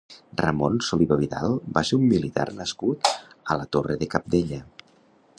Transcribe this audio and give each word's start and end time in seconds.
Ramon 0.41 0.77
Soliva 0.85 1.17
Vidal 1.17 1.51
va 1.75 1.83
ser 1.89 1.99
un 1.99 2.07
militar 2.13 2.45
nascut 2.61 3.11
a 3.53 3.59
la 3.61 3.67
Torre 3.77 3.99
de 4.05 4.09
Cabdella. 4.15 4.59